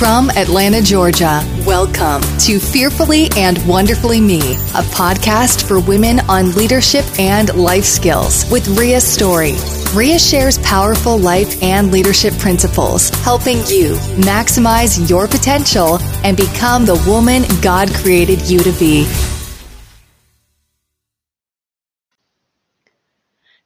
From 0.00 0.30
Atlanta, 0.30 0.80
Georgia, 0.80 1.42
welcome 1.66 2.22
to 2.38 2.58
Fearfully 2.58 3.28
and 3.36 3.58
Wonderfully 3.68 4.18
Me, 4.18 4.40
a 4.40 4.82
podcast 4.94 5.68
for 5.68 5.78
women 5.78 6.20
on 6.20 6.54
leadership 6.54 7.04
and 7.18 7.54
life 7.54 7.84
skills 7.84 8.50
with 8.50 8.66
Ria 8.78 8.98
Story. 8.98 9.56
Ria 9.94 10.18
shares 10.18 10.56
powerful 10.60 11.18
life 11.18 11.62
and 11.62 11.92
leadership 11.92 12.32
principles, 12.38 13.10
helping 13.10 13.58
you 13.66 13.92
maximize 14.24 15.06
your 15.06 15.28
potential 15.28 15.98
and 16.24 16.34
become 16.34 16.86
the 16.86 17.04
woman 17.06 17.42
God 17.60 17.92
created 17.92 18.48
you 18.48 18.60
to 18.60 18.72
be. 18.78 19.06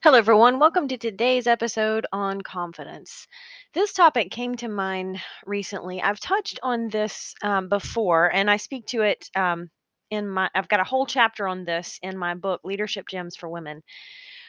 Hello, 0.04 0.18
everyone. 0.18 0.58
Welcome 0.58 0.86
to 0.88 0.98
today's 0.98 1.46
episode 1.46 2.04
on 2.12 2.42
confidence. 2.42 3.26
This 3.72 3.94
topic 3.94 4.30
came 4.30 4.54
to 4.56 4.68
mind 4.68 5.18
recently. 5.46 6.02
I've 6.02 6.20
touched 6.20 6.60
on 6.62 6.90
this 6.90 7.34
um, 7.42 7.70
before, 7.70 8.30
and 8.30 8.50
I 8.50 8.58
speak 8.58 8.84
to 8.88 9.00
it 9.00 9.30
um, 9.34 9.70
in 10.10 10.28
my. 10.28 10.50
I've 10.54 10.68
got 10.68 10.80
a 10.80 10.84
whole 10.84 11.06
chapter 11.06 11.48
on 11.48 11.64
this 11.64 11.98
in 12.02 12.18
my 12.18 12.34
book, 12.34 12.60
Leadership 12.64 13.08
Gems 13.08 13.34
for 13.34 13.48
Women. 13.48 13.82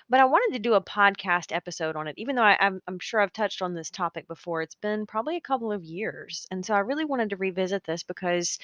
But 0.09 0.19
I 0.19 0.25
wanted 0.25 0.57
to 0.57 0.61
do 0.61 0.73
a 0.73 0.83
podcast 0.83 1.55
episode 1.55 1.95
on 1.95 2.09
it, 2.09 2.15
even 2.17 2.35
though 2.35 2.43
I, 2.43 2.57
I'm, 2.59 2.81
I'm 2.85 2.99
sure 2.99 3.21
I've 3.21 3.31
touched 3.31 3.61
on 3.61 3.73
this 3.73 3.89
topic 3.89 4.27
before. 4.27 4.61
It's 4.61 4.75
been 4.75 5.05
probably 5.05 5.37
a 5.37 5.41
couple 5.41 5.71
of 5.71 5.85
years, 5.85 6.45
and 6.51 6.65
so 6.65 6.73
I 6.73 6.79
really 6.79 7.05
wanted 7.05 7.29
to 7.29 7.37
revisit 7.37 7.85
this 7.85 8.03
because 8.03 8.59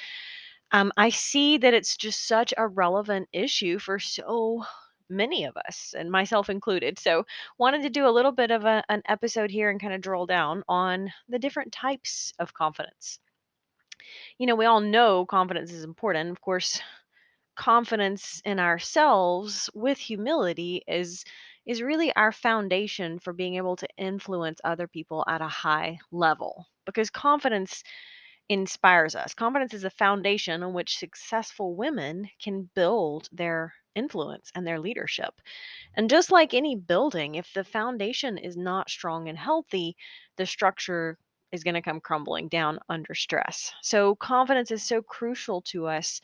um, 0.74 0.92
I 0.98 1.08
see 1.08 1.58
that 1.58 1.74
it's 1.74 1.96
just 1.96 2.28
such 2.28 2.54
a 2.58 2.68
relevant 2.68 3.30
issue 3.32 3.80
for 3.80 3.98
so 3.98 4.66
many 5.12 5.46
of 5.46 5.58
us, 5.58 5.94
and 5.98 6.10
myself 6.12 6.50
included. 6.50 6.98
So, 7.00 7.26
wanted 7.58 7.84
to 7.84 7.90
do 7.90 8.08
a 8.08 8.12
little 8.12 8.32
bit 8.32 8.52
of 8.52 8.66
a, 8.66 8.84
an 8.90 9.04
episode 9.08 9.52
here 9.52 9.70
and 9.70 9.80
kind 9.80 9.94
of 9.94 10.02
drill 10.02 10.26
down 10.26 10.64
on 10.68 11.12
the 11.30 11.40
different 11.40 11.72
types 11.74 12.34
of 12.40 12.54
confidence. 12.54 13.20
You 14.38 14.48
know, 14.48 14.56
we 14.56 14.66
all 14.66 14.82
know 14.82 15.26
confidence 15.26 15.72
is 15.72 15.84
important. 15.84 16.32
Of 16.32 16.42
course, 16.42 16.82
confidence 17.56 18.42
in 18.46 18.60
ourselves 18.60 19.70
with 19.74 19.98
humility 19.98 20.84
is 20.88 21.24
is 21.66 21.82
really 21.82 22.14
our 22.16 22.32
foundation 22.32 23.20
for 23.20 23.34
being 23.34 23.56
able 23.56 23.76
to 23.76 23.88
influence 23.98 24.60
other 24.64 24.88
people 24.88 25.24
at 25.28 25.42
a 25.42 25.48
high 25.48 26.00
level 26.12 26.68
because 26.86 27.12
confidence 27.12 27.84
inspires 28.50 29.16
us. 29.16 29.34
Confidence 29.34 29.74
is 29.74 29.84
a 29.84 29.90
foundation 29.92 30.64
on 30.64 30.74
which 30.74 30.98
successful 30.98 31.76
women 31.76 32.30
can 32.42 32.70
build 32.76 33.30
their 33.32 33.74
influence 33.96 34.52
and 34.56 34.66
their 34.66 34.80
leadership. 34.80 35.34
And 35.96 36.10
just 36.10 36.32
like 36.32 36.54
any 36.54 36.76
building, 36.76 37.36
if 37.36 37.54
the 37.54 37.64
foundation 37.64 38.38
is 38.38 38.58
not 38.58 38.90
strong 38.90 39.30
and 39.30 39.38
healthy, 39.38 39.96
the 40.38 40.46
structure 40.46 41.18
is 41.52 41.64
going 41.64 41.76
to 41.76 41.82
come 41.82 42.02
crumbling 42.02 42.48
down 42.50 42.80
under 42.90 43.14
stress. 43.16 43.74
So, 43.82 44.16
confidence 44.16 44.72
is 44.72 44.84
so 44.84 45.02
crucial 45.02 45.62
to 45.64 45.88
us 45.88 46.22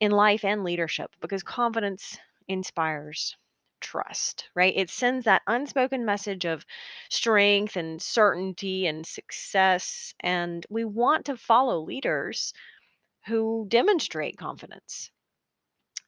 in 0.00 0.10
life 0.10 0.44
and 0.44 0.64
leadership 0.64 1.10
because 1.20 1.42
confidence 1.42 2.18
inspires 2.48 3.36
trust, 3.80 4.48
right? 4.54 4.74
It 4.76 4.90
sends 4.90 5.24
that 5.24 5.42
unspoken 5.46 6.04
message 6.04 6.44
of 6.44 6.66
strength 7.10 7.76
and 7.76 8.02
certainty 8.02 8.86
and 8.86 9.06
success. 9.06 10.14
And 10.20 10.66
we 10.68 10.84
want 10.84 11.26
to 11.26 11.36
follow 11.36 11.80
leaders 11.80 12.52
who 13.26 13.66
demonstrate 13.68 14.38
confidence. 14.38 15.10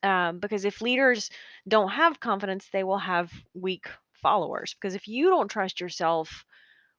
Um, 0.03 0.39
because 0.39 0.65
if 0.65 0.81
leaders 0.81 1.31
don't 1.69 1.91
have 1.91 2.21
confidence, 2.21 2.69
they 2.73 2.85
will 2.85 2.99
have 2.99 3.31
weak 3.55 3.87
followers. 4.15 4.75
Because 4.75 4.95
if 4.95 5.09
you 5.09 5.29
don't 5.29 5.51
trust 5.51 5.81
yourself, 5.81 6.45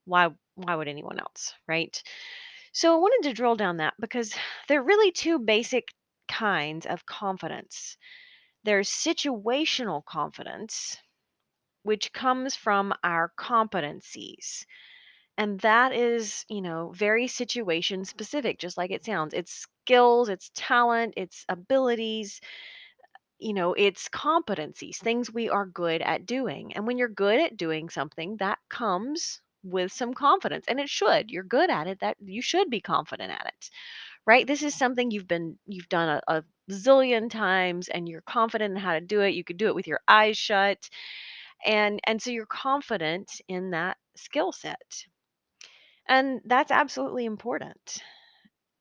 why 0.06 0.30
why 0.56 0.76
would 0.76 0.88
anyone 0.88 1.20
else, 1.20 1.54
right? 1.68 2.02
So 2.74 2.94
I 2.94 2.98
wanted 3.00 3.30
to 3.30 3.36
drill 3.36 3.56
down 3.56 3.78
that 3.78 3.96
because 4.00 4.34
there 4.68 4.80
are 4.82 4.84
really 4.84 5.12
two 5.12 5.40
basic 5.40 5.90
kinds 6.28 6.86
of 6.86 7.06
confidence. 7.06 7.98
There's 8.64 8.90
situational 8.90 10.06
confidence, 10.06 10.98
which 11.84 12.12
comes 12.14 12.56
from 12.56 12.94
our 13.04 13.32
competencies. 13.38 14.66
And 15.38 15.60
that 15.62 15.94
is, 15.94 16.46
you 16.50 16.62
know, 16.62 16.92
very 16.96 17.28
situation 17.28 18.06
specific, 18.06 18.60
just 18.60 18.78
like 18.78 18.92
it 18.92 19.06
sounds. 19.06 19.34
It's 19.34 19.68
skills, 19.86 20.30
it's 20.30 20.52
talent, 20.56 21.16
it's 21.18 21.46
abilities, 21.50 22.42
you 23.42 23.54
know, 23.54 23.74
it's 23.74 24.08
competencies, 24.10 24.98
things 24.98 25.34
we 25.34 25.50
are 25.50 25.66
good 25.66 26.04
at 26.04 26.28
doing. 26.28 26.74
And 26.74 26.86
when 26.86 27.00
you're 27.00 27.10
good 27.10 27.40
at 27.40 27.58
doing 27.58 27.90
something, 27.90 28.38
that 28.38 28.60
comes 28.70 29.42
with 29.64 29.92
some 29.92 30.14
confidence. 30.14 30.66
And 30.68 30.80
it 30.80 30.90
should. 30.90 31.32
You're 31.32 31.44
good 31.44 31.72
at 31.72 31.88
it, 31.88 32.00
that 32.02 32.18
you 32.24 32.44
should 32.44 32.70
be 32.70 32.82
confident 32.82 33.32
at 33.32 33.48
it. 33.48 33.70
Right? 34.28 34.46
This 34.46 34.62
is 34.62 34.76
something 34.76 35.10
you've 35.10 35.28
been 35.28 35.58
you've 35.66 35.90
done 35.90 36.22
a, 36.28 36.36
a 36.38 36.44
zillion 36.72 37.32
times 37.32 37.88
and 37.88 38.08
you're 38.08 38.22
confident 38.22 38.76
in 38.76 38.80
how 38.80 38.94
to 38.94 39.02
do 39.02 39.22
it. 39.22 39.34
You 39.34 39.44
could 39.44 39.58
do 39.58 39.68
it 39.68 39.76
with 39.76 39.88
your 39.88 40.02
eyes 40.08 40.38
shut. 40.38 40.88
And 41.66 42.00
and 42.04 42.22
so 42.22 42.30
you're 42.30 42.46
confident 42.46 43.32
in 43.48 43.72
that 43.72 43.98
skill 44.16 44.52
set. 44.52 45.06
And 46.08 46.42
that's 46.46 46.72
absolutely 46.72 47.26
important 47.26 47.98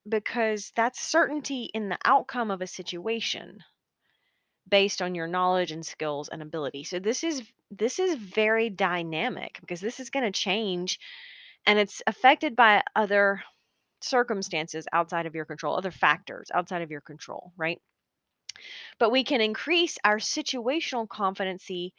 because 0.06 0.72
that's 0.76 1.00
certainty 1.00 1.70
in 1.72 1.88
the 1.88 1.98
outcome 2.04 2.50
of 2.50 2.60
a 2.60 2.66
situation 2.66 3.60
based 4.70 5.02
on 5.02 5.14
your 5.14 5.26
knowledge 5.26 5.72
and 5.72 5.84
skills 5.84 6.28
and 6.28 6.42
ability. 6.42 6.84
So 6.84 6.98
this 6.98 7.24
is 7.24 7.42
this 7.70 7.98
is 7.98 8.14
very 8.14 8.70
dynamic 8.70 9.58
because 9.60 9.80
this 9.80 10.00
is 10.00 10.10
going 10.10 10.24
to 10.24 10.32
change 10.32 10.98
and 11.66 11.78
it's 11.78 12.02
affected 12.06 12.56
by 12.56 12.82
other 12.96 13.42
circumstances 14.02 14.86
outside 14.92 15.26
of 15.26 15.34
your 15.34 15.44
control, 15.44 15.76
other 15.76 15.90
factors 15.90 16.50
outside 16.54 16.82
of 16.82 16.90
your 16.90 17.00
control, 17.02 17.52
right? 17.56 17.80
But 18.98 19.12
we 19.12 19.24
can 19.24 19.40
increase 19.40 19.98
our 20.04 20.18
situational 20.18 21.08
competency 21.08 21.92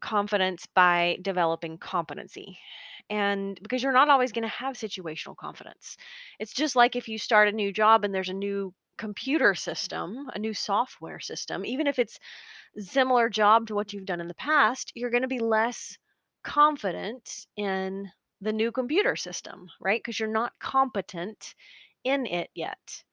confidence 0.00 0.66
by 0.74 1.18
developing 1.22 1.78
competency. 1.78 2.58
And 3.10 3.58
because 3.62 3.82
you're 3.82 3.92
not 3.92 4.08
always 4.08 4.32
going 4.32 4.42
to 4.42 4.48
have 4.48 4.76
situational 4.76 5.36
confidence. 5.36 5.96
It's 6.38 6.52
just 6.52 6.76
like 6.76 6.96
if 6.96 7.08
you 7.08 7.18
start 7.18 7.48
a 7.48 7.52
new 7.52 7.72
job 7.72 8.04
and 8.04 8.14
there's 8.14 8.28
a 8.28 8.34
new 8.34 8.72
computer 8.98 9.54
system, 9.54 10.30
a 10.34 10.38
new 10.38 10.54
software 10.54 11.20
system, 11.20 11.64
even 11.64 11.86
if 11.86 11.98
it's 11.98 12.18
similar 12.78 13.28
job 13.28 13.66
to 13.68 13.74
what 13.74 13.92
you've 13.92 14.06
done 14.06 14.20
in 14.20 14.28
the 14.28 14.34
past, 14.34 14.92
you're 14.94 15.10
going 15.10 15.22
to 15.22 15.28
be 15.28 15.40
less 15.40 15.98
confident 16.44 17.46
in 17.56 18.10
the 18.40 18.52
new 18.52 18.72
computer 18.72 19.16
system, 19.16 19.68
right? 19.80 20.00
Because 20.00 20.18
you're 20.18 20.28
not 20.28 20.52
competent 20.60 21.54
in 22.04 22.26
it 22.26 22.50
yet. 22.54 23.04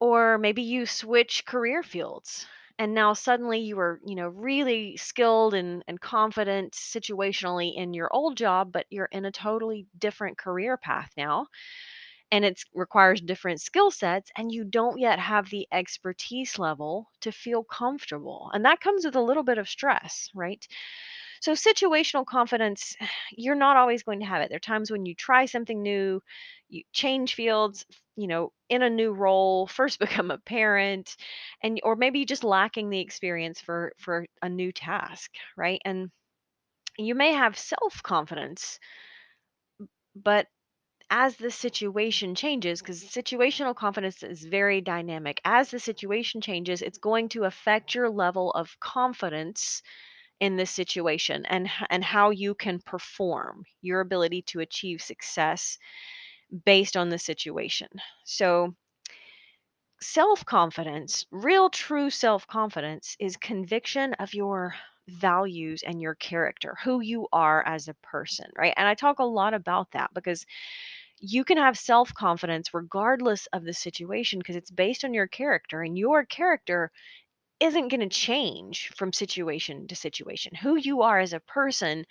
Or 0.00 0.36
maybe 0.38 0.62
you 0.62 0.84
switch 0.86 1.44
career 1.46 1.82
fields 1.82 2.46
and 2.78 2.94
now 2.94 3.12
suddenly 3.12 3.60
you 3.60 3.78
are, 3.78 4.00
you 4.04 4.14
know, 4.16 4.28
really 4.28 4.96
skilled 4.96 5.54
and, 5.54 5.84
and 5.86 6.00
confident 6.00 6.72
situationally 6.72 7.74
in 7.76 7.94
your 7.94 8.12
old 8.12 8.36
job, 8.36 8.72
but 8.72 8.86
you're 8.90 9.06
in 9.12 9.24
a 9.24 9.30
totally 9.32 9.86
different 9.98 10.38
career 10.38 10.76
path 10.76 11.10
now 11.16 11.46
and 12.32 12.44
it 12.44 12.62
requires 12.74 13.20
different 13.22 13.60
skill 13.62 13.92
sets 13.92 14.32
and 14.36 14.52
you 14.52 14.64
don't 14.64 14.98
yet 15.00 15.20
have 15.20 15.50
the 15.50 15.68
expertise 15.72 16.58
level 16.58 17.08
to 17.22 17.32
feel 17.32 17.64
comfortable 17.64 18.50
and 18.54 18.64
that 18.66 18.80
comes 18.80 19.04
with 19.06 19.16
a 19.16 19.22
little 19.22 19.44
bit 19.44 19.58
of 19.58 19.68
stress 19.68 20.30
right? 20.34 20.66
So 21.40 21.52
situational 21.52 22.26
confidence 22.26 22.96
you're 23.32 23.54
not 23.54 23.76
always 23.76 24.02
going 24.02 24.20
to 24.20 24.26
have 24.26 24.42
it. 24.42 24.48
There 24.48 24.56
are 24.56 24.60
times 24.60 24.90
when 24.90 25.06
you 25.06 25.14
try 25.14 25.46
something 25.46 25.82
new 25.82 26.22
you 26.68 26.82
change 26.92 27.34
fields 27.34 27.84
you 28.16 28.26
know 28.28 28.52
in 28.70 28.82
a 28.82 28.90
new 28.90 29.12
role 29.12 29.66
first 29.66 29.98
become 30.00 30.30
a 30.30 30.38
parent 30.38 31.16
and 31.62 31.80
or 31.84 31.96
maybe 31.96 32.24
just 32.24 32.44
lacking 32.44 32.90
the 32.90 33.00
experience 33.00 33.60
for 33.60 33.92
for 33.98 34.26
a 34.42 34.48
new 34.48 34.72
task 34.72 35.30
right? 35.56 35.80
And 35.84 36.10
you 36.98 37.14
may 37.14 37.32
have 37.32 37.58
self 37.58 38.02
confidence 38.02 38.78
but 40.14 40.46
as 41.12 41.36
the 41.36 41.50
situation 41.50 42.34
changes, 42.34 42.80
because 42.80 43.04
mm-hmm. 43.04 43.20
situational 43.20 43.76
confidence 43.76 44.22
is 44.22 44.44
very 44.44 44.80
dynamic, 44.80 45.40
as 45.44 45.70
the 45.70 45.78
situation 45.78 46.40
changes, 46.40 46.80
it's 46.82 46.98
going 46.98 47.28
to 47.28 47.44
affect 47.44 47.94
your 47.94 48.08
level 48.08 48.50
of 48.52 48.74
confidence 48.80 49.82
in 50.40 50.56
this 50.56 50.70
situation 50.72 51.44
and 51.46 51.70
and 51.90 52.02
how 52.02 52.30
you 52.30 52.54
can 52.54 52.80
perform, 52.80 53.62
your 53.82 54.00
ability 54.00 54.42
to 54.42 54.60
achieve 54.60 55.00
success 55.02 55.78
based 56.64 56.96
on 56.96 57.10
the 57.10 57.18
situation. 57.18 57.88
So 58.24 58.74
self-confidence, 60.00 61.26
real 61.30 61.70
true 61.70 62.10
self-confidence 62.10 63.16
is 63.20 63.36
conviction 63.36 64.14
of 64.14 64.34
your 64.34 64.74
values 65.08 65.82
and 65.86 66.00
your 66.00 66.14
character, 66.14 66.76
who 66.82 67.00
you 67.00 67.28
are 67.32 67.62
as 67.66 67.88
a 67.88 67.94
person, 68.02 68.46
right? 68.56 68.74
And 68.76 68.88
I 68.88 68.94
talk 68.94 69.18
a 69.18 69.24
lot 69.24 69.54
about 69.54 69.90
that 69.92 70.10
because 70.14 70.46
you 71.22 71.44
can 71.44 71.58
have 71.58 71.78
self 71.78 72.14
confidence 72.14 72.74
regardless 72.74 73.46
of 73.54 73.64
the 73.64 73.74
situation 73.74 74.40
because 74.40 74.56
it's 74.56 74.72
based 74.72 75.04
on 75.04 75.14
your 75.14 75.28
character, 75.28 75.82
and 75.82 75.98
your 75.98 76.26
character 76.26 76.92
isn't 77.60 77.88
going 77.88 78.00
to 78.00 78.08
change 78.08 78.90
from 78.96 79.12
situation 79.12 79.86
to 79.88 79.96
situation. 79.96 80.54
Who 80.56 80.76
you 80.76 81.02
are 81.02 81.20
as 81.20 81.32
a 81.32 81.40
person, 81.40 82.04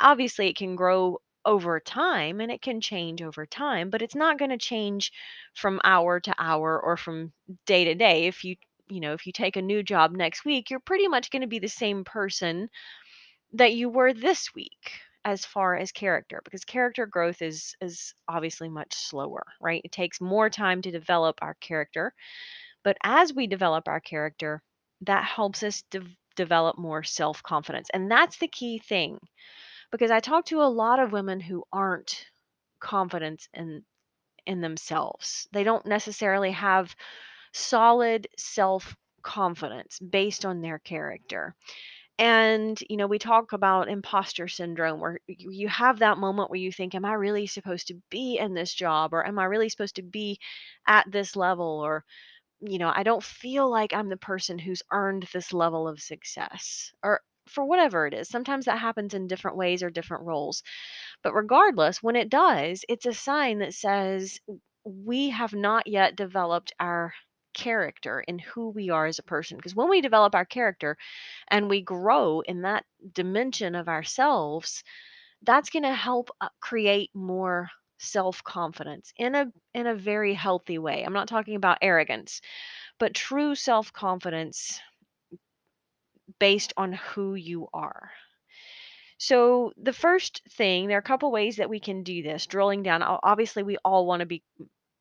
obviously, 0.00 0.48
it 0.48 0.56
can 0.56 0.76
grow 0.76 1.20
over 1.44 1.80
time 1.80 2.40
and 2.40 2.52
it 2.52 2.62
can 2.62 2.80
change 2.80 3.22
over 3.22 3.46
time, 3.46 3.90
but 3.90 4.02
it's 4.02 4.14
not 4.16 4.38
going 4.38 4.50
to 4.50 4.58
change 4.58 5.12
from 5.54 5.80
hour 5.84 6.20
to 6.20 6.34
hour 6.38 6.80
or 6.80 6.96
from 6.96 7.32
day 7.66 7.84
to 7.84 7.94
day. 7.94 8.26
If 8.26 8.44
you, 8.44 8.56
you 8.88 9.00
know, 9.00 9.14
if 9.14 9.26
you 9.26 9.32
take 9.32 9.56
a 9.56 9.62
new 9.62 9.82
job 9.82 10.12
next 10.12 10.44
week, 10.44 10.70
you're 10.70 10.80
pretty 10.80 11.08
much 11.08 11.30
going 11.30 11.42
to 11.42 11.48
be 11.48 11.60
the 11.60 11.68
same 11.68 12.04
person 12.04 12.68
that 13.54 13.74
you 13.74 13.88
were 13.88 14.12
this 14.12 14.54
week 14.54 14.92
as 15.24 15.44
far 15.44 15.76
as 15.76 15.92
character 15.92 16.40
because 16.44 16.64
character 16.64 17.06
growth 17.06 17.42
is 17.42 17.74
is 17.80 18.14
obviously 18.28 18.68
much 18.68 18.94
slower, 18.94 19.44
right? 19.60 19.82
It 19.84 19.92
takes 19.92 20.20
more 20.20 20.50
time 20.50 20.82
to 20.82 20.90
develop 20.90 21.38
our 21.42 21.54
character. 21.60 22.14
But 22.84 22.98
as 23.02 23.32
we 23.34 23.46
develop 23.46 23.88
our 23.88 24.00
character, 24.00 24.62
that 25.02 25.24
helps 25.24 25.62
us 25.62 25.82
de- 25.90 26.16
develop 26.36 26.78
more 26.78 27.02
self-confidence. 27.02 27.88
And 27.94 28.10
that's 28.10 28.38
the 28.38 28.48
key 28.48 28.78
thing 28.78 29.18
because 29.90 30.10
I 30.10 30.20
talk 30.20 30.46
to 30.46 30.62
a 30.62 30.64
lot 30.82 30.98
of 31.00 31.12
women 31.12 31.40
who 31.40 31.64
aren't 31.72 32.26
confident 32.80 33.48
in 33.54 33.84
in 34.46 34.60
themselves. 34.60 35.48
They 35.52 35.64
don't 35.64 35.86
necessarily 35.86 36.52
have 36.52 36.94
solid 37.52 38.28
self 38.38 38.96
confidence 39.22 39.98
based 40.00 40.44
on 40.46 40.60
their 40.62 40.78
character. 40.80 41.54
And, 42.20 42.80
you 42.88 42.96
know, 42.96 43.08
we 43.08 43.18
talk 43.18 43.52
about 43.52 43.88
imposter 43.88 44.46
syndrome 44.48 45.00
where 45.00 45.18
you 45.26 45.68
have 45.68 45.98
that 46.00 46.18
moment 46.18 46.50
where 46.50 46.60
you 46.60 46.70
think, 46.72 46.94
Am 46.94 47.04
I 47.04 47.14
really 47.14 47.46
supposed 47.48 47.88
to 47.88 48.00
be 48.10 48.38
in 48.38 48.54
this 48.54 48.72
job? 48.74 49.12
Or 49.14 49.26
am 49.26 49.38
I 49.40 49.46
really 49.46 49.68
supposed 49.70 49.96
to 49.96 50.02
be 50.02 50.38
at 50.86 51.10
this 51.10 51.34
level? 51.36 51.80
Or, 51.84 52.04
you 52.60 52.78
know, 52.78 52.92
I 52.94 53.02
don't 53.04 53.22
feel 53.24 53.70
like 53.70 53.92
I'm 53.94 54.08
the 54.08 54.16
person 54.18 54.58
who's 54.58 54.82
earned 54.92 55.28
this 55.32 55.52
level 55.52 55.88
of 55.88 56.00
success. 56.00 56.92
Or 57.02 57.20
for 57.48 57.64
whatever 57.64 58.06
it 58.06 58.14
is. 58.14 58.28
Sometimes 58.28 58.66
that 58.66 58.78
happens 58.80 59.14
in 59.14 59.28
different 59.28 59.56
ways 59.58 59.82
or 59.82 59.90
different 59.90 60.24
roles. 60.24 60.62
But 61.22 61.34
regardless, 61.34 62.02
when 62.02 62.16
it 62.16 62.28
does, 62.30 62.84
it's 62.88 63.06
a 63.06 63.14
sign 63.14 63.60
that 63.60 63.74
says 63.74 64.38
we 64.84 65.30
have 65.30 65.54
not 65.54 65.86
yet 65.86 66.16
developed 66.16 66.72
our 66.80 67.14
character 67.54 68.20
in 68.20 68.38
who 68.38 68.70
we 68.70 68.90
are 68.90 69.06
as 69.06 69.18
a 69.18 69.24
person. 69.24 69.56
Because 69.56 69.74
when 69.74 69.88
we 69.88 70.00
develop 70.00 70.34
our 70.34 70.44
character 70.44 70.96
and 71.48 71.68
we 71.68 71.82
grow 71.82 72.40
in 72.40 72.62
that 72.62 72.84
dimension 73.12 73.74
of 73.74 73.88
ourselves, 73.88 74.82
that's 75.42 75.70
going 75.70 75.84
to 75.84 75.94
help 75.94 76.30
uh, 76.40 76.48
create 76.60 77.10
more 77.14 77.68
self-confidence 77.98 79.12
in 79.18 79.34
a 79.34 79.52
in 79.74 79.86
a 79.86 79.94
very 79.94 80.32
healthy 80.32 80.78
way. 80.78 81.02
I'm 81.02 81.12
not 81.12 81.28
talking 81.28 81.56
about 81.56 81.78
arrogance, 81.82 82.40
but 82.98 83.14
true 83.14 83.54
self-confidence 83.54 84.80
based 86.38 86.72
on 86.76 86.92
who 86.92 87.34
you 87.34 87.68
are. 87.74 88.10
So, 89.18 89.72
the 89.76 89.92
first 89.92 90.40
thing, 90.52 90.88
there 90.88 90.96
are 90.96 91.00
a 91.00 91.02
couple 91.02 91.30
ways 91.30 91.56
that 91.56 91.68
we 91.68 91.78
can 91.78 92.02
do 92.02 92.22
this, 92.22 92.46
drilling 92.46 92.82
down. 92.82 93.02
Obviously, 93.02 93.62
we 93.62 93.76
all 93.84 94.06
want 94.06 94.20
to 94.20 94.26
be 94.26 94.42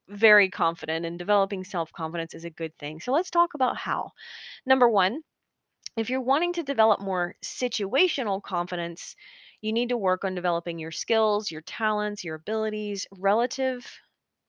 very 0.10 0.50
confident, 0.50 1.06
and 1.06 1.18
developing 1.20 1.64
self 1.64 1.92
confidence 1.94 2.34
is 2.34 2.46
a 2.46 2.50
good 2.50 2.78
thing. 2.80 3.00
So, 3.02 3.12
let's 3.14 3.30
talk 3.32 3.54
about 3.56 3.78
how. 3.78 4.12
Number 4.66 4.90
one, 4.90 5.22
if 5.98 6.10
you're 6.10 6.22
wanting 6.22 6.54
to 6.54 6.64
develop 6.64 7.00
more 7.02 7.36
situational 7.44 8.42
confidence, 8.42 9.16
you 9.62 9.74
need 9.74 9.90
to 9.90 9.98
work 9.98 10.24
on 10.24 10.36
developing 10.36 10.80
your 10.80 10.92
skills, 10.92 11.52
your 11.52 11.62
talents, 11.62 12.24
your 12.24 12.36
abilities 12.36 13.06
relative 13.12 13.86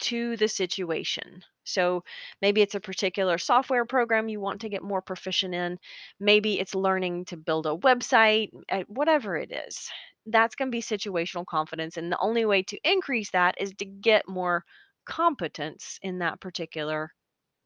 to 0.00 0.36
the 0.36 0.48
situation. 0.48 1.42
So 1.64 2.04
maybe 2.40 2.62
it's 2.62 2.74
a 2.74 2.80
particular 2.80 3.38
software 3.38 3.84
program 3.84 4.28
you 4.28 4.40
want 4.40 4.62
to 4.62 4.68
get 4.68 4.82
more 4.82 5.02
proficient 5.02 5.54
in. 5.54 5.78
Maybe 6.18 6.58
it's 6.58 6.74
learning 6.74 7.26
to 7.26 7.36
build 7.36 7.66
a 7.66 7.76
website, 7.76 8.50
uh, 8.70 8.84
whatever 8.88 9.36
it 9.36 9.52
is. 9.52 9.88
That's 10.26 10.54
going 10.54 10.68
to 10.68 10.76
be 10.76 10.82
situational 10.82 11.46
confidence. 11.46 11.96
And 11.96 12.10
the 12.10 12.18
only 12.18 12.44
way 12.44 12.62
to 12.64 12.78
increase 12.84 13.30
that 13.32 13.56
is 13.60 13.72
to 13.78 13.84
get 13.84 14.28
more 14.28 14.64
competence 15.06 15.98
in 16.02 16.18
that 16.18 16.40
particular 16.40 17.12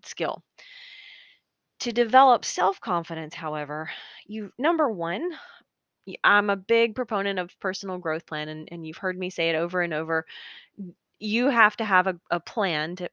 skill. 0.04 0.42
To 1.80 1.92
develop 1.92 2.44
self 2.44 2.80
confidence, 2.80 3.34
however, 3.34 3.90
you 4.26 4.52
number 4.58 4.90
one, 4.90 5.30
I'm 6.24 6.50
a 6.50 6.56
big 6.56 6.94
proponent 6.94 7.38
of 7.38 7.58
personal 7.60 7.98
growth 7.98 8.26
plan, 8.26 8.48
and, 8.48 8.68
and 8.72 8.86
you've 8.86 8.98
heard 8.98 9.18
me 9.18 9.30
say 9.30 9.50
it 9.50 9.56
over 9.56 9.82
and 9.82 9.94
over. 9.94 10.26
You 11.18 11.48
have 11.50 11.76
to 11.78 11.84
have 11.84 12.06
a, 12.06 12.20
a 12.30 12.40
plan 12.40 12.96
to, 12.96 13.10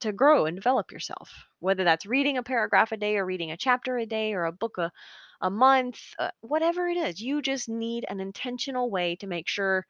to 0.00 0.12
grow 0.12 0.46
and 0.46 0.56
develop 0.56 0.92
yourself, 0.92 1.30
whether 1.60 1.84
that's 1.84 2.06
reading 2.06 2.38
a 2.38 2.42
paragraph 2.42 2.92
a 2.92 2.96
day 2.96 3.16
or 3.16 3.26
reading 3.26 3.50
a 3.52 3.56
chapter 3.56 3.98
a 3.98 4.06
day 4.06 4.34
or 4.34 4.44
a 4.46 4.52
book 4.52 4.78
a, 4.78 4.92
a 5.40 5.50
month, 5.50 6.00
uh, 6.18 6.30
whatever 6.40 6.88
it 6.88 6.96
is. 6.96 7.20
You 7.20 7.42
just 7.42 7.68
need 7.68 8.04
an 8.08 8.20
intentional 8.20 8.90
way 8.90 9.16
to 9.16 9.26
make 9.26 9.48
sure 9.48 9.86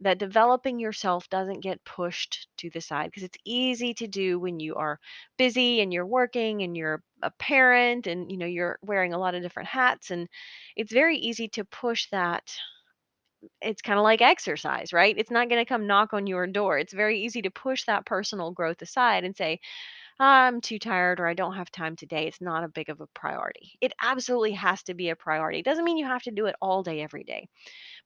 that 0.00 0.18
developing 0.18 0.78
yourself 0.78 1.28
doesn't 1.30 1.62
get 1.62 1.84
pushed 1.84 2.48
to 2.58 2.70
the 2.70 2.80
side 2.80 3.06
because 3.06 3.22
it's 3.22 3.38
easy 3.44 3.94
to 3.94 4.06
do 4.06 4.38
when 4.38 4.60
you 4.60 4.74
are 4.76 5.00
busy 5.38 5.80
and 5.80 5.92
you're 5.92 6.06
working 6.06 6.62
and 6.62 6.76
you're 6.76 7.02
a 7.22 7.30
parent 7.32 8.06
and 8.06 8.30
you 8.30 8.36
know 8.36 8.46
you're 8.46 8.78
wearing 8.82 9.14
a 9.14 9.18
lot 9.18 9.34
of 9.34 9.42
different 9.42 9.68
hats 9.68 10.10
and 10.10 10.28
it's 10.76 10.92
very 10.92 11.16
easy 11.18 11.48
to 11.48 11.64
push 11.64 12.08
that. 12.10 12.42
It's 13.60 13.82
kind 13.82 13.98
of 13.98 14.02
like 14.02 14.22
exercise 14.22 14.92
right? 14.92 15.16
It's 15.16 15.30
not 15.30 15.48
going 15.48 15.60
to 15.60 15.68
come 15.68 15.86
knock 15.86 16.12
on 16.14 16.26
your 16.26 16.46
door. 16.46 16.78
It's 16.78 16.92
very 16.92 17.20
easy 17.20 17.42
to 17.42 17.50
push 17.50 17.84
that 17.84 18.06
personal 18.06 18.50
growth 18.50 18.80
aside 18.82 19.24
and 19.24 19.36
say 19.36 19.60
i'm 20.20 20.60
too 20.60 20.78
tired 20.78 21.20
or 21.20 21.26
i 21.28 21.34
don't 21.34 21.56
have 21.56 21.70
time 21.72 21.96
today. 21.96 22.26
It's 22.28 22.40
not 22.40 22.64
a 22.64 22.68
big 22.68 22.90
of 22.90 23.00
a 23.00 23.06
priority. 23.08 23.78
It 23.80 23.92
absolutely 24.02 24.52
has 24.52 24.82
to 24.84 24.94
be 24.94 25.10
a 25.10 25.16
priority. 25.16 25.60
It 25.60 25.64
doesn't 25.66 25.84
mean 25.84 25.98
you 25.98 26.06
have 26.06 26.22
to 26.24 26.30
do 26.32 26.46
it 26.46 26.56
all 26.62 26.82
day 26.82 27.02
every 27.02 27.24
day 27.24 27.48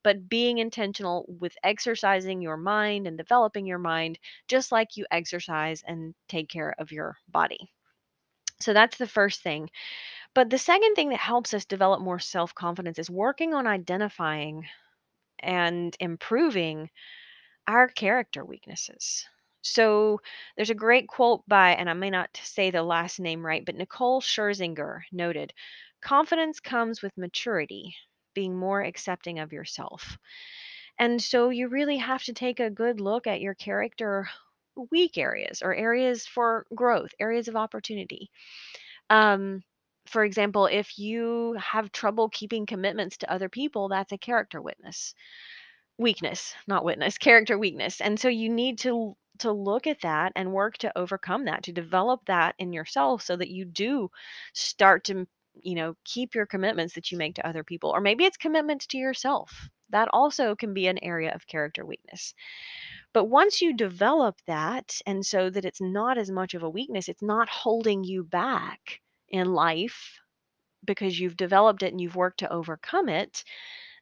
but 0.02 0.28
being 0.28 0.58
intentional 0.58 1.26
with 1.40 1.56
exercising 1.62 2.40
your 2.42 2.56
mind 2.56 3.06
and 3.06 3.16
developing 3.16 3.66
your 3.66 3.78
mind, 3.78 4.18
just 4.48 4.72
like 4.72 4.96
you 4.96 5.06
exercise 5.10 5.82
and 5.86 6.14
take 6.28 6.48
care 6.48 6.74
of 6.78 6.92
your 6.92 7.16
body. 7.28 7.70
So 8.60 8.72
that's 8.72 8.98
the 8.98 9.06
first 9.06 9.42
thing. 9.42 9.70
But 10.34 10.50
the 10.50 10.58
second 10.58 10.94
thing 10.94 11.10
that 11.10 11.18
helps 11.20 11.54
us 11.54 11.64
develop 11.64 12.00
more 12.00 12.18
self 12.18 12.54
confidence 12.54 12.98
is 12.98 13.10
working 13.10 13.54
on 13.54 13.66
identifying 13.66 14.66
and 15.40 15.96
improving 16.00 16.90
our 17.66 17.88
character 17.88 18.44
weaknesses. 18.44 19.26
So 19.62 20.20
there's 20.56 20.70
a 20.70 20.74
great 20.74 21.08
quote 21.08 21.46
by, 21.48 21.72
and 21.72 21.90
I 21.90 21.94
may 21.94 22.10
not 22.10 22.38
say 22.42 22.70
the 22.70 22.82
last 22.82 23.20
name 23.20 23.44
right, 23.44 23.64
but 23.64 23.74
Nicole 23.76 24.20
Scherzinger 24.20 25.02
noted 25.12 25.52
confidence 26.02 26.60
comes 26.60 27.02
with 27.02 27.16
maturity, 27.18 27.94
being 28.34 28.56
more 28.56 28.82
accepting 28.82 29.38
of 29.38 29.52
yourself. 29.52 30.18
And 30.98 31.20
so 31.20 31.48
you 31.48 31.68
really 31.68 31.96
have 31.98 32.22
to 32.24 32.32
take 32.32 32.60
a 32.60 32.70
good 32.70 33.00
look 33.00 33.26
at 33.26 33.40
your 33.40 33.54
character 33.54 34.28
weak 34.90 35.18
areas 35.18 35.62
or 35.62 35.74
areas 35.74 36.26
for 36.26 36.66
growth, 36.74 37.10
areas 37.18 37.48
of 37.48 37.56
opportunity. 37.56 38.30
Um, 39.08 39.62
for 40.06 40.24
example, 40.24 40.66
if 40.66 40.98
you 40.98 41.56
have 41.60 41.92
trouble 41.92 42.28
keeping 42.28 42.66
commitments 42.66 43.18
to 43.18 43.32
other 43.32 43.48
people, 43.48 43.88
that's 43.88 44.12
a 44.12 44.18
character 44.18 44.60
witness. 44.60 45.14
Weakness, 45.98 46.54
not 46.66 46.84
witness, 46.84 47.18
character 47.18 47.58
weakness. 47.58 48.00
And 48.00 48.18
so 48.18 48.28
you 48.28 48.48
need 48.48 48.78
to 48.80 49.16
to 49.38 49.52
look 49.52 49.86
at 49.86 50.02
that 50.02 50.32
and 50.36 50.52
work 50.52 50.76
to 50.78 50.98
overcome 50.98 51.46
that, 51.46 51.62
to 51.62 51.72
develop 51.72 52.20
that 52.26 52.54
in 52.58 52.72
yourself 52.74 53.22
so 53.22 53.36
that 53.36 53.48
you 53.48 53.64
do 53.64 54.10
start 54.52 55.04
to, 55.04 55.26
you 55.54 55.74
know, 55.74 55.94
keep 56.04 56.34
your 56.34 56.46
commitments 56.46 56.94
that 56.94 57.10
you 57.10 57.18
make 57.18 57.34
to 57.36 57.46
other 57.46 57.64
people. 57.64 57.90
Or 57.90 58.00
maybe 58.00 58.24
it's 58.24 58.36
commitments 58.36 58.86
to 58.88 58.98
yourself. 58.98 59.68
That 59.90 60.08
also 60.12 60.54
can 60.54 60.72
be 60.72 60.86
an 60.86 61.02
area 61.02 61.34
of 61.34 61.46
character 61.46 61.84
weakness. 61.84 62.34
But 63.12 63.24
once 63.24 63.60
you 63.60 63.76
develop 63.76 64.36
that, 64.46 65.00
and 65.06 65.24
so 65.26 65.50
that 65.50 65.64
it's 65.64 65.80
not 65.80 66.16
as 66.16 66.30
much 66.30 66.54
of 66.54 66.62
a 66.62 66.70
weakness, 66.70 67.08
it's 67.08 67.22
not 67.22 67.48
holding 67.48 68.04
you 68.04 68.22
back 68.22 69.00
in 69.28 69.52
life 69.52 70.20
because 70.84 71.18
you've 71.18 71.36
developed 71.36 71.82
it 71.82 71.92
and 71.92 72.00
you've 72.00 72.16
worked 72.16 72.40
to 72.40 72.52
overcome 72.52 73.08
it, 73.08 73.44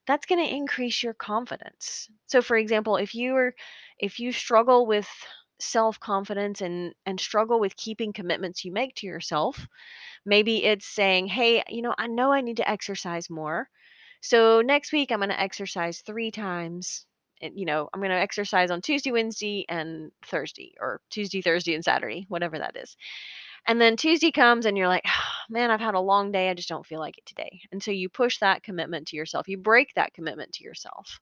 that's 0.07 0.26
going 0.26 0.45
to 0.45 0.55
increase 0.55 1.02
your 1.02 1.14
confidence. 1.14 2.09
So 2.26 2.40
for 2.43 2.57
example, 2.57 2.97
if 2.97 3.14
you 3.14 3.37
are 3.37 3.55
if 3.99 4.19
you 4.19 4.33
struggle 4.33 4.87
with 4.87 5.09
self-confidence 5.61 6.61
and 6.61 6.95
and 7.05 7.19
struggle 7.19 7.59
with 7.61 7.76
keeping 7.76 8.12
commitments 8.12 8.64
you 8.64 8.73
make 8.73 8.95
to 8.97 9.07
yourself, 9.07 9.67
maybe 10.28 10.64
it's 10.64 10.87
saying, 10.87 11.28
"Hey, 11.28 11.64
you 11.68 11.82
know, 11.82 11.94
I 11.99 12.06
know 12.08 12.32
I 12.32 12.42
need 12.42 12.58
to 12.58 12.70
exercise 12.70 13.30
more. 13.30 13.68
So 14.23 14.62
next 14.62 14.92
week 14.92 15.12
I'm 15.12 15.20
going 15.20 15.30
to 15.30 15.40
exercise 15.40 16.02
3 16.06 16.30
times 16.30 17.06
you 17.40 17.66
know, 17.66 17.88
I'm 17.94 18.00
going 18.00 18.11
to 18.11 18.16
exercise 18.16 18.70
on 18.70 18.80
Tuesday, 18.82 19.12
Wednesday, 19.12 19.64
and 19.68 20.11
Thursday, 20.26 20.75
or 20.80 21.00
Tuesday, 21.11 21.40
Thursday, 21.40 21.75
and 21.75 21.85
Saturday, 21.85 22.26
whatever 22.28 22.58
that 22.58 22.76
is. 22.76 22.97
And 23.66 23.80
then 23.80 23.97
Tuesday 23.97 24.32
comes 24.32 24.66
and 24.66 24.76
you're 24.76 24.88
like, 24.88 25.04
"Ah, 25.06 25.44
man, 25.50 25.70
I've 25.70 25.80
had 25.80 25.94
a 25.94 26.00
long 26.00 26.32
day. 26.32 26.49
I 26.49 26.54
just 26.54 26.68
don't 26.68 26.87
feel 26.87 27.00
like 27.00 27.18
it 27.18 27.26
today. 27.26 27.61
And 27.73 27.82
so 27.82 27.90
you 27.90 28.08
push 28.08 28.38
that 28.38 28.62
commitment 28.62 29.08
to 29.08 29.16
yourself. 29.16 29.49
You 29.49 29.58
break 29.58 29.94
that 29.94 30.14
commitment 30.14 30.52
to 30.54 30.64
yourself. 30.64 31.20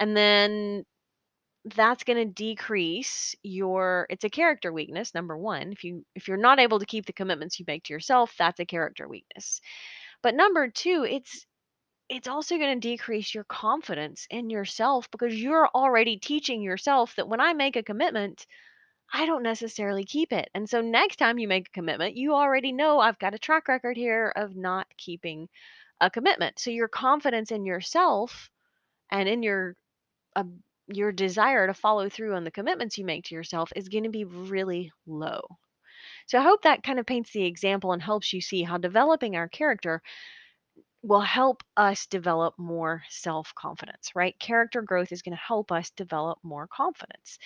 And 0.00 0.16
then 0.16 0.84
that's 1.76 2.04
going 2.04 2.18
to 2.18 2.32
decrease 2.32 3.34
your 3.42 4.06
it's 4.10 4.24
a 4.24 4.30
character 4.30 4.72
weakness 4.72 5.14
number 5.14 5.36
1 5.36 5.72
if 5.72 5.82
you 5.82 6.04
if 6.14 6.28
you're 6.28 6.36
not 6.36 6.58
able 6.58 6.78
to 6.78 6.86
keep 6.86 7.06
the 7.06 7.12
commitments 7.12 7.58
you 7.58 7.64
make 7.66 7.84
to 7.84 7.92
yourself 7.92 8.34
that's 8.38 8.60
a 8.60 8.66
character 8.66 9.08
weakness 9.08 9.60
but 10.22 10.34
number 10.34 10.68
2 10.68 11.06
it's 11.08 11.46
it's 12.08 12.28
also 12.28 12.58
going 12.58 12.80
to 12.80 12.88
decrease 12.88 13.34
your 13.34 13.44
confidence 13.44 14.26
in 14.30 14.50
yourself 14.50 15.10
because 15.10 15.34
you're 15.34 15.68
already 15.74 16.18
teaching 16.18 16.62
yourself 16.62 17.14
that 17.16 17.28
when 17.28 17.40
I 17.40 17.54
make 17.54 17.76
a 17.76 17.82
commitment, 17.82 18.46
I 19.12 19.26
don't 19.26 19.42
necessarily 19.42 20.04
keep 20.04 20.32
it. 20.32 20.50
And 20.54 20.68
so 20.68 20.80
next 20.80 21.16
time 21.16 21.38
you 21.38 21.48
make 21.48 21.68
a 21.68 21.72
commitment, 21.72 22.16
you 22.16 22.34
already 22.34 22.72
know 22.72 22.98
I've 22.98 23.18
got 23.18 23.34
a 23.34 23.38
track 23.38 23.68
record 23.68 23.96
here 23.96 24.32
of 24.36 24.54
not 24.56 24.86
keeping 24.98 25.48
a 26.00 26.10
commitment. 26.10 26.58
So 26.58 26.70
your 26.70 26.88
confidence 26.88 27.50
in 27.50 27.64
yourself 27.64 28.50
and 29.10 29.28
in 29.28 29.42
your 29.42 29.76
uh, 30.36 30.44
your 30.88 31.12
desire 31.12 31.66
to 31.66 31.74
follow 31.74 32.08
through 32.08 32.34
on 32.34 32.44
the 32.44 32.50
commitments 32.50 32.98
you 32.98 33.04
make 33.04 33.24
to 33.24 33.34
yourself 33.34 33.72
is 33.76 33.88
going 33.88 34.04
to 34.04 34.10
be 34.10 34.24
really 34.24 34.92
low. 35.06 35.42
So 36.26 36.38
I 36.38 36.42
hope 36.42 36.62
that 36.62 36.82
kind 36.82 36.98
of 36.98 37.06
paints 37.06 37.32
the 37.32 37.44
example 37.44 37.92
and 37.92 38.02
helps 38.02 38.32
you 38.32 38.40
see 38.40 38.62
how 38.62 38.78
developing 38.78 39.36
our 39.36 39.48
character 39.48 40.02
will 41.02 41.20
help 41.20 41.62
us 41.76 42.06
develop 42.06 42.54
more 42.58 43.02
self 43.10 43.54
confidence, 43.54 44.12
right? 44.14 44.38
Character 44.38 44.80
growth 44.82 45.12
is 45.12 45.22
going 45.22 45.36
to 45.36 45.42
help 45.42 45.70
us 45.70 45.90
develop 45.90 46.38
more 46.42 46.66
confidence. 46.66 47.38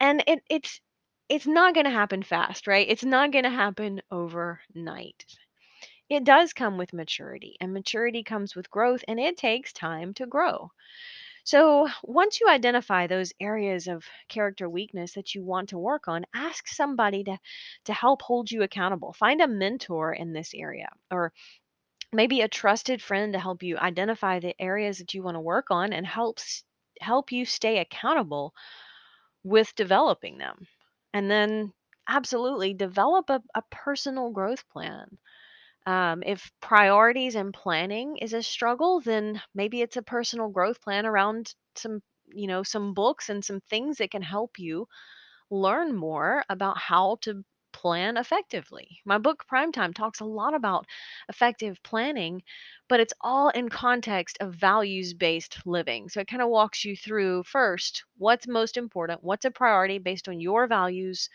And 0.00 0.22
it, 0.26 0.42
it's 0.50 0.80
it's 1.28 1.46
not 1.46 1.74
going 1.74 1.84
to 1.84 1.90
happen 1.90 2.22
fast, 2.22 2.66
right? 2.66 2.86
It's 2.88 3.04
not 3.04 3.32
going 3.32 3.44
to 3.44 3.50
happen 3.50 4.00
overnight. 4.10 5.24
It 6.08 6.24
does 6.24 6.54
come 6.54 6.78
with 6.78 6.94
maturity, 6.94 7.56
and 7.60 7.72
maturity 7.72 8.22
comes 8.22 8.56
with 8.56 8.70
growth, 8.70 9.04
and 9.08 9.20
it 9.20 9.36
takes 9.36 9.72
time 9.72 10.14
to 10.14 10.26
grow. 10.26 10.70
So, 11.48 11.88
once 12.04 12.40
you 12.40 12.48
identify 12.48 13.06
those 13.06 13.32
areas 13.40 13.88
of 13.88 14.04
character 14.28 14.68
weakness 14.68 15.14
that 15.14 15.34
you 15.34 15.42
want 15.42 15.70
to 15.70 15.78
work 15.78 16.06
on, 16.06 16.26
ask 16.34 16.68
somebody 16.68 17.24
to, 17.24 17.38
to 17.86 17.92
help 17.94 18.22
hold 18.22 18.50
you 18.50 18.62
accountable. 18.62 19.14
Find 19.14 19.40
a 19.40 19.48
mentor 19.48 20.12
in 20.12 20.32
this 20.32 20.52
area 20.54 20.90
or 21.10 21.32
maybe 22.12 22.42
a 22.42 22.48
trusted 22.48 23.02
friend 23.02 23.32
to 23.34 23.40
help 23.40 23.62
you 23.62 23.78
identify 23.78 24.40
the 24.40 24.54
areas 24.60 24.98
that 24.98 25.14
you 25.14 25.22
want 25.22 25.36
to 25.36 25.40
work 25.40 25.70
on 25.70 25.92
and 25.92 26.06
helps 26.06 26.64
help 27.00 27.32
you 27.32 27.44
stay 27.46 27.78
accountable 27.78 28.54
with 29.44 29.74
developing 29.76 30.38
them. 30.38 30.66
And 31.14 31.30
then 31.30 31.72
absolutely 32.08 32.74
develop 32.74 33.30
a, 33.30 33.42
a 33.54 33.62
personal 33.70 34.30
growth 34.30 34.68
plan. 34.70 35.18
Um, 35.88 36.22
if 36.26 36.52
priorities 36.60 37.34
and 37.34 37.54
planning 37.54 38.18
is 38.18 38.34
a 38.34 38.42
struggle, 38.42 39.00
then 39.00 39.40
maybe 39.54 39.82
it's 39.82 39.96
a 39.96 40.02
personal 40.02 40.48
growth 40.50 40.80
plan 40.82 41.06
around 41.06 41.54
some, 41.76 42.02
you 42.28 42.46
know, 42.46 42.62
some 42.62 42.94
books 42.94 43.30
and 43.30 43.44
some 43.44 43.60
things 43.62 43.98
that 43.98 44.10
can 44.10 44.22
help 44.22 44.58
you 44.58 44.86
learn 45.50 45.94
more 45.96 46.44
about 46.48 46.78
how 46.78 47.18
to 47.22 47.44
plan 47.72 48.16
effectively. 48.16 49.00
My 49.04 49.18
book 49.18 49.44
Primetime 49.50 49.94
talks 49.94 50.20
a 50.20 50.24
lot 50.24 50.54
about 50.54 50.86
effective 51.28 51.82
planning, 51.82 52.42
but 52.88 53.00
it's 53.00 53.14
all 53.20 53.50
in 53.50 53.68
context 53.68 54.38
of 54.40 54.54
values 54.54 55.14
based 55.14 55.58
living. 55.66 56.08
So 56.08 56.20
it 56.20 56.28
kind 56.28 56.42
of 56.42 56.48
walks 56.48 56.84
you 56.84 56.96
through 56.96 57.44
first 57.44 58.04
what's 58.18 58.48
most 58.48 58.76
important, 58.76 59.22
what's 59.24 59.44
a 59.44 59.50
priority 59.50 59.98
based 59.98 60.28
on 60.28 60.40
your 60.40 60.66
values, 60.66 61.28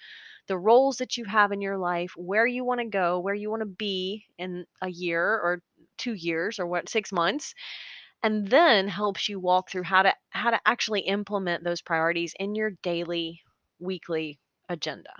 the 0.47 0.57
roles 0.57 0.97
that 0.97 1.17
you 1.17 1.25
have 1.25 1.51
in 1.51 1.61
your 1.61 1.77
life, 1.77 2.11
where 2.15 2.45
you 2.47 2.63
want 2.65 2.79
to 2.81 2.85
go, 2.87 3.19
where 3.19 3.33
you 3.35 3.49
want 3.49 3.61
to 3.61 3.65
be 3.67 4.25
in 4.37 4.65
a 4.81 4.89
year 4.89 5.21
or 5.23 5.61
2 5.97 6.13
years 6.13 6.59
or 6.59 6.67
what 6.67 6.89
6 6.89 7.11
months 7.11 7.53
and 8.23 8.47
then 8.47 8.87
helps 8.87 9.29
you 9.29 9.39
walk 9.39 9.69
through 9.69 9.83
how 9.83 10.01
to 10.03 10.13
how 10.31 10.49
to 10.49 10.59
actually 10.65 11.01
implement 11.01 11.63
those 11.63 11.81
priorities 11.81 12.33
in 12.39 12.55
your 12.55 12.71
daily 12.83 13.41
weekly 13.79 14.39
agenda. 14.69 15.13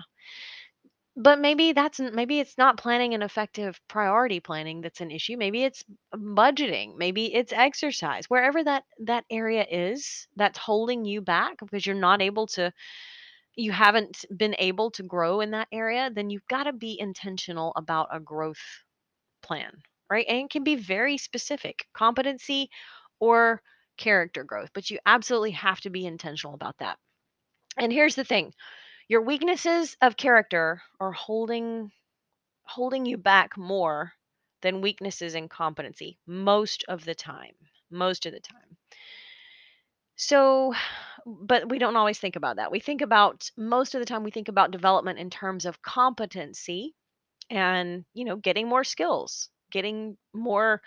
But 1.16 1.40
maybe 1.40 1.74
that's 1.74 2.00
maybe 2.00 2.40
it's 2.40 2.58
not 2.58 2.78
planning 2.78 3.14
and 3.14 3.22
effective 3.24 3.80
priority 3.88 4.40
planning 4.40 4.82
that's 4.82 5.02
an 5.02 5.12
issue. 5.12 5.38
Maybe 5.38 5.64
it's 5.64 5.84
budgeting, 6.14 6.98
maybe 6.98 7.34
it's 7.34 7.52
exercise. 7.54 8.30
Wherever 8.30 8.64
that 8.64 8.84
that 9.00 9.26
area 9.30 9.66
is 9.70 10.28
that's 10.36 10.58
holding 10.58 11.06
you 11.06 11.22
back 11.22 11.58
because 11.60 11.86
you're 11.86 11.96
not 11.96 12.22
able 12.22 12.48
to 12.48 12.74
you 13.56 13.72
haven't 13.72 14.26
been 14.36 14.56
able 14.60 14.92
to 14.92 15.04
grow 15.04 15.42
in 15.42 15.52
that 15.52 15.68
area, 15.72 16.10
then 16.14 16.30
you've 16.30 16.48
got 16.48 16.64
to 16.66 16.74
be 16.74 17.00
intentional 17.00 17.74
about 17.76 18.10
a 18.12 18.20
growth 18.20 18.62
plan, 19.44 19.82
right? 20.10 20.26
And 20.28 20.40
it 20.46 20.50
can 20.50 20.64
be 20.64 20.76
very 20.76 21.18
specific, 21.18 21.88
competency 21.94 22.70
or 23.20 23.62
character 23.98 24.44
growth, 24.44 24.70
but 24.74 24.90
you 24.90 25.00
absolutely 25.06 25.52
have 25.52 25.82
to 25.82 25.90
be 25.90 26.06
intentional 26.06 26.56
about 26.56 26.78
that. 26.80 26.98
And 27.78 27.92
here's 27.94 28.16
the 28.16 28.26
thing 28.26 28.54
your 29.08 29.22
weaknesses 29.22 29.98
of 30.02 30.18
character 30.18 30.82
are 31.00 31.14
holding 31.14 31.92
holding 32.64 33.06
you 33.06 33.18
back 33.18 33.58
more 33.58 34.14
than 34.62 34.82
weaknesses 34.82 35.36
in 35.36 35.50
competency 35.50 36.20
most 36.28 36.84
of 36.90 37.06
the 37.06 37.16
time. 37.16 37.56
Most 37.90 38.26
of 38.26 38.34
the 38.34 38.40
time. 38.42 38.63
So, 40.16 40.74
but 41.26 41.70
we 41.70 41.78
don't 41.80 41.96
always 41.96 42.20
think 42.20 42.36
about 42.36 42.56
that. 42.58 42.72
We 42.72 42.80
think 42.80 43.02
about 43.02 43.50
most 43.58 43.94
of 43.96 44.00
the 44.00 44.06
time 44.06 44.24
we 44.24 44.32
think 44.32 44.48
about 44.48 44.72
development 44.72 45.20
in 45.20 45.30
terms 45.30 45.66
of 45.66 45.82
competency 45.84 46.96
and, 47.50 48.06
you 48.14 48.26
know, 48.26 48.38
getting 48.38 48.68
more 48.70 48.84
skills, 48.86 49.50
getting 49.72 50.18
more 50.34 50.82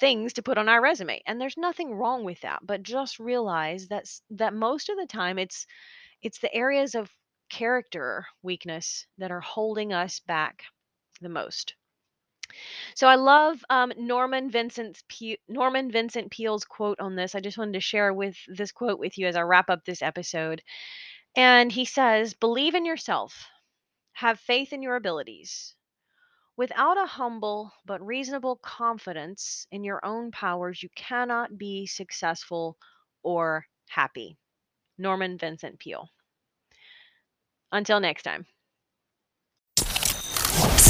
things 0.00 0.34
to 0.34 0.42
put 0.42 0.58
on 0.58 0.68
our 0.68 0.80
resume. 0.82 1.22
And 1.26 1.40
there's 1.40 1.56
nothing 1.58 1.94
wrong 1.94 2.24
with 2.24 2.40
that, 2.42 2.60
but 2.66 2.82
just 2.84 3.18
realize 3.20 3.88
that's 3.88 4.22
that 4.30 4.54
most 4.54 4.88
of 4.90 4.98
the 4.98 5.06
time 5.06 5.38
it's 5.38 5.66
it's 6.22 6.40
the 6.40 6.54
areas 6.54 6.94
of 6.96 7.10
character 7.50 8.26
weakness 8.42 9.06
that 9.18 9.32
are 9.32 9.40
holding 9.42 9.92
us 9.94 10.20
back 10.20 10.64
the 11.22 11.30
most. 11.30 11.74
So 12.94 13.06
I 13.08 13.16
love 13.16 13.64
um, 13.70 13.92
Norman 13.96 14.50
Vincent's 14.50 15.02
Pe- 15.08 15.36
Norman 15.48 15.90
Vincent 15.90 16.30
Peale's 16.30 16.64
quote 16.64 17.00
on 17.00 17.16
this. 17.16 17.34
I 17.34 17.40
just 17.40 17.58
wanted 17.58 17.74
to 17.74 17.80
share 17.80 18.12
with 18.12 18.36
this 18.48 18.72
quote 18.72 18.98
with 18.98 19.18
you 19.18 19.26
as 19.26 19.36
I 19.36 19.42
wrap 19.42 19.70
up 19.70 19.84
this 19.84 20.02
episode. 20.02 20.62
And 21.36 21.72
he 21.72 21.84
says, 21.84 22.34
"Believe 22.34 22.74
in 22.74 22.84
yourself. 22.84 23.46
Have 24.12 24.40
faith 24.40 24.72
in 24.72 24.82
your 24.82 24.96
abilities. 24.96 25.74
Without 26.56 26.98
a 26.98 27.06
humble 27.06 27.72
but 27.86 28.04
reasonable 28.04 28.56
confidence 28.56 29.66
in 29.70 29.84
your 29.84 30.04
own 30.04 30.30
powers, 30.30 30.82
you 30.82 30.90
cannot 30.96 31.56
be 31.58 31.86
successful 31.86 32.76
or 33.22 33.66
happy." 33.88 34.36
Norman 34.98 35.38
Vincent 35.38 35.78
Peale. 35.80 36.10
Until 37.72 38.00
next 38.00 38.24
time. 38.24 38.46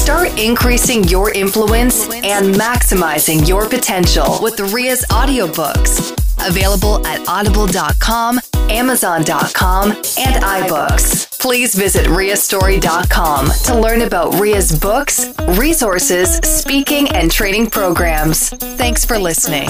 Start 0.08 0.40
increasing 0.40 1.04
your 1.04 1.30
influence 1.34 2.08
and 2.08 2.54
maximizing 2.54 3.46
your 3.46 3.68
potential 3.68 4.38
with 4.40 4.58
Ria's 4.72 5.04
audiobooks. 5.10 6.16
Available 6.48 7.06
at 7.06 7.28
audible.com, 7.28 8.40
amazon.com, 8.70 9.90
and 9.90 10.42
iBooks. 10.42 11.38
Please 11.38 11.74
visit 11.74 12.06
riastory.com 12.06 13.50
to 13.66 13.78
learn 13.78 14.00
about 14.00 14.40
Ria's 14.40 14.72
books, 14.78 15.28
resources, 15.58 16.36
speaking, 16.36 17.10
and 17.10 17.30
training 17.30 17.68
programs. 17.68 18.48
Thanks 18.48 19.04
for 19.04 19.18
listening. 19.18 19.68